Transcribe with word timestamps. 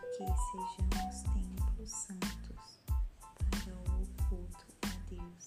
sejamos 0.00 1.22
templos 1.32 1.90
santos 1.90 2.80
para 3.50 3.74
o 3.74 4.28
culto 4.28 4.66
a 4.82 4.88
Deus, 5.08 5.46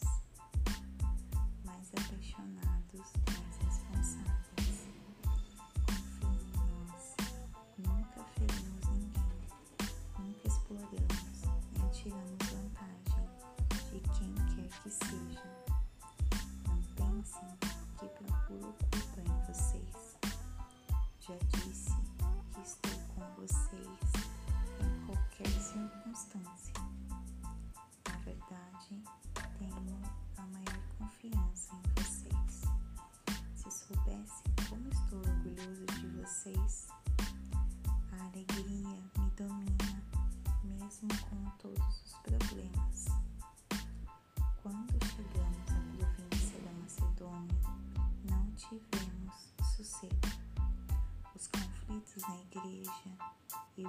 mais 1.65 1.89
apaixonados, 1.93 2.66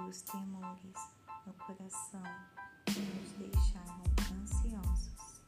os 0.09 0.21
temores 0.23 0.95
no 1.45 1.53
coração 1.53 2.23
nos 2.87 3.31
deixaram 3.37 4.01
ansiosos. 4.41 5.43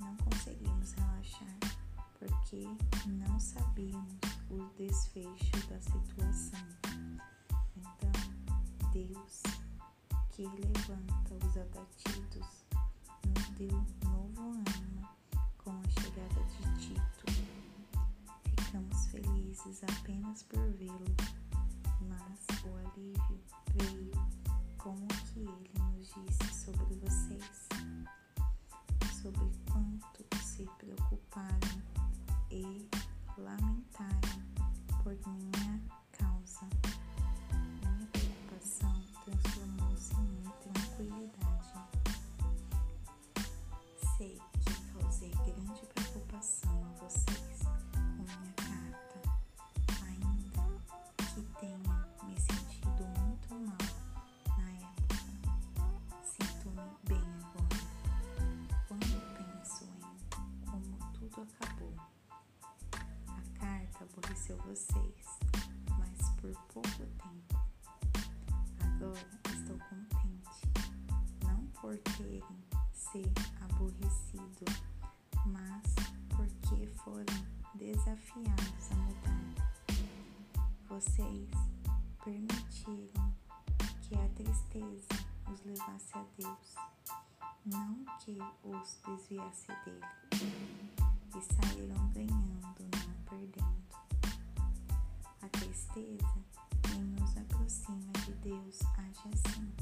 Não 0.00 0.16
conseguimos 0.16 0.92
relaxar 0.94 1.58
porque 2.18 2.66
não 3.06 3.38
sabíamos 3.38 4.18
o 4.50 4.64
desfecho 4.76 5.68
da 5.68 5.80
situação. 5.80 6.66
Então, 7.76 8.90
Deus, 8.92 9.42
que 10.30 10.42
levanta 10.42 11.46
os 11.46 11.56
abatidos, 11.56 12.64
nos 13.24 13.48
deu 13.50 13.86
novo 14.04 14.54
ânimo 14.54 15.08
com 15.58 15.70
a 15.70 16.00
chegada 16.00 16.42
de 16.46 16.80
Tito. 16.80 17.32
Ficamos 18.56 19.06
felizes 19.06 19.84
apenas 19.84 20.42
por 20.42 20.68
vê-lo, 20.72 21.14
mas 22.00 22.52
o 22.64 22.76
alívio 22.76 23.21
sobre 29.22 29.38
quanto 29.38 29.61
vocês, 64.72 65.26
mas 65.98 66.30
por 66.40 66.50
pouco 66.72 66.88
tempo. 66.88 67.62
Agora 68.80 69.28
estou 69.54 69.76
contente, 69.78 70.66
não 71.44 71.66
por 71.78 71.98
terem 71.98 72.42
se 72.90 73.22
aborrecido, 73.60 74.64
mas 75.44 75.94
porque 76.30 76.86
foram 77.04 77.36
desafiados 77.74 78.90
a 78.92 78.96
mudar. 78.96 79.72
Vocês 80.88 81.50
permitiram 82.24 83.34
que 84.00 84.14
a 84.14 84.28
tristeza 84.30 85.06
os 85.52 85.62
levasse 85.66 86.16
a 86.16 86.24
Deus, 86.38 86.74
não 87.66 88.06
que 88.20 88.38
os 88.64 88.98
desviasse 89.04 89.66
dele, 89.84 90.00
e 91.28 91.42
saíram 91.42 92.08
ganhando, 92.14 92.88
não 92.96 93.24
perdendo. 93.28 93.81
Tristeza 95.72 96.44
que 96.82 96.98
nos 96.98 97.34
aproxima 97.34 98.12
de 98.26 98.32
Deus 98.42 98.78
age 98.98 99.22
assim. 99.32 99.72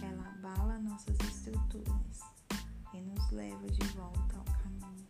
Ela 0.00 0.28
abala 0.28 0.78
nossas 0.78 1.18
estruturas 1.28 2.20
e 2.94 3.00
nos 3.00 3.30
leva 3.32 3.66
de 3.66 3.84
volta 3.96 4.36
ao 4.36 4.44
caminho 4.44 5.08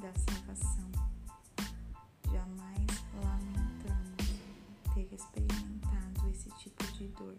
da 0.00 0.14
salvação. 0.14 0.90
Jamais 2.32 2.86
lamentamos 3.22 4.40
ter 4.94 5.12
experimentado 5.12 6.30
esse 6.30 6.48
tipo 6.52 6.82
de 6.94 7.08
dor, 7.08 7.36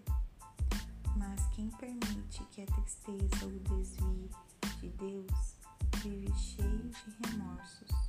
mas 1.18 1.48
quem 1.56 1.68
permite 1.72 2.44
que 2.52 2.62
a 2.62 2.66
tristeza 2.68 3.48
o 3.48 3.60
desvie 3.60 4.30
de 4.82 4.90
Deus 4.92 5.56
vive 6.04 6.32
cheio 6.36 6.92
de 6.92 7.28
remorsos 7.28 8.03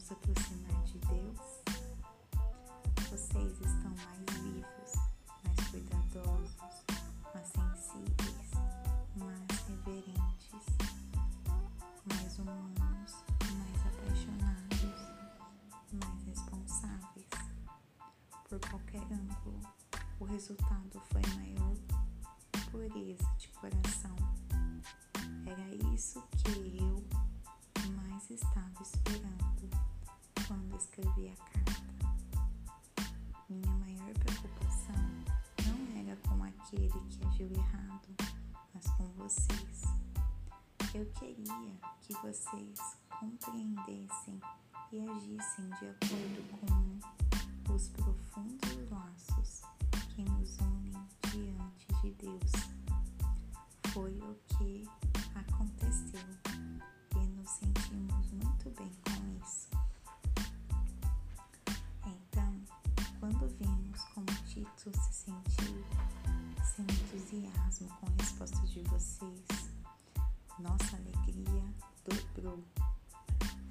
nos 0.00 0.12
aproximar 0.12 0.82
de 0.84 0.98
Deus? 0.98 1.62
Vocês 3.10 3.60
estão 3.60 3.90
mais 3.90 4.40
vivos, 4.40 4.92
mais 5.44 5.68
cuidadosos, 5.70 6.56
mais 7.34 7.48
sensíveis, 7.48 8.50
mais 9.16 9.60
reverentes, 9.68 10.66
mais 12.06 12.38
humanos, 12.38 13.14
mais 13.58 13.80
apaixonados, 13.86 14.80
mais 15.92 16.24
responsáveis. 16.24 17.28
Por 18.48 18.58
qualquer 18.70 19.02
ângulo, 19.12 19.60
o 20.18 20.24
resultado 20.24 21.02
foi 21.12 21.22
maior 21.36 21.76
pureza 22.70 23.30
de 23.36 23.48
coração. 23.48 24.16
Era 25.46 25.94
isso 25.94 26.22
que 26.38 26.78
eu 26.78 27.04
mais 27.96 28.30
estava 28.30 28.82
esperando 28.82 29.79
quando 30.50 30.76
escrevi 30.76 31.28
a 31.28 31.36
carta. 31.36 31.80
Minha 33.48 33.70
maior 33.70 34.12
preocupação 34.14 34.96
não 35.64 36.00
era 36.00 36.16
com 36.28 36.42
aquele 36.42 37.00
que 37.08 37.24
agiu 37.24 37.48
errado, 37.52 38.08
mas 38.74 38.84
com 38.96 39.04
vocês. 39.12 39.82
Eu 40.92 41.06
queria 41.12 41.72
que 42.00 42.12
vocês 42.14 42.80
compreendessem 43.20 44.40
e 44.90 45.08
agissem 45.08 45.70
de 45.78 45.86
acordo 45.86 46.58
com 46.58 46.99
entusiasmo 67.70 67.88
com 68.00 68.06
a 68.06 68.22
resposta 68.22 68.66
de 68.66 68.82
vocês, 68.82 69.44
nossa 70.58 70.96
alegria 70.96 71.62
dobrou. 72.04 72.62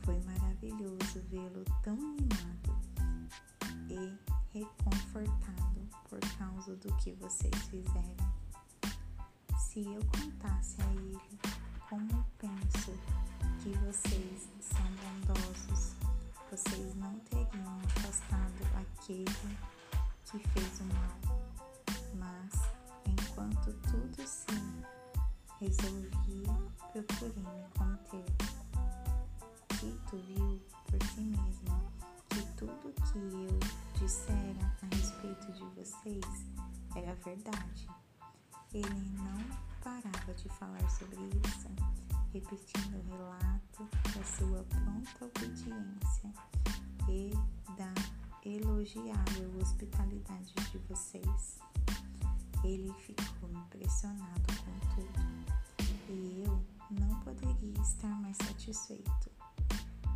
Foi 0.03 0.17
maravilhoso 0.23 1.21
vê-lo 1.29 1.65
tão 1.83 1.93
animado 1.93 2.79
e 3.89 4.17
reconfortado 4.53 5.87
por 6.09 6.19
causa 6.37 6.75
do 6.77 6.95
que 6.95 7.11
vocês 7.13 7.53
fizeram. 7.69 8.33
Se 9.57 9.81
eu 9.81 10.01
contasse 10.05 10.81
a 10.81 10.91
ele 10.93 11.19
como 11.89 12.25
penso 12.37 12.93
que 13.61 13.69
vocês 13.79 14.49
são 14.61 14.85
bondosos, 15.25 15.93
vocês 16.49 16.95
não 16.95 17.19
teriam 17.19 17.79
afastado 17.79 18.63
aquele 18.75 19.25
que 20.25 20.39
fez 20.39 20.79
o 20.79 20.85
mal, 20.85 21.18
tudo 23.73 24.27
sim, 24.27 24.83
resolvi, 25.59 26.43
procurei 26.91 27.43
me 27.43 27.69
conter. 27.77 28.25
Tito 29.77 30.17
viu 30.17 30.61
por 30.87 31.03
si 31.07 31.21
mesmo 31.21 31.91
que 32.29 32.41
tudo 32.57 32.93
que 32.93 33.17
eu 33.17 33.59
dissera 33.99 34.75
a 34.81 34.95
respeito 34.95 35.51
de 35.53 35.63
vocês 35.75 36.25
era 36.95 37.13
verdade. 37.15 37.87
Ele 38.73 39.03
não 39.17 39.57
parava 39.83 40.33
de 40.33 40.49
falar 40.49 40.89
sobre 40.89 41.19
isso, 41.45 41.69
repetindo 42.33 42.97
o 42.97 43.11
relato 43.11 43.87
da 44.15 44.23
sua 44.23 44.63
pronta 44.63 45.25
obediência 45.25 46.33
e 47.07 47.31
da 47.77 47.93
elogiável 48.43 49.57
hospitalidade 49.61 50.53
de 50.71 50.77
vocês. 50.79 51.59
Ele 52.63 52.93
ficou 52.93 53.49
impressionado 53.49 54.47
com 54.63 54.95
tudo 54.95 55.19
e 56.09 56.43
eu 56.45 56.65
não 56.91 57.19
poderia 57.21 57.81
estar 57.81 58.09
mais 58.21 58.37
satisfeito. 58.37 59.31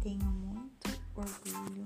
Tenho 0.01 0.25
muito 0.25 0.89
orgulho 1.15 1.85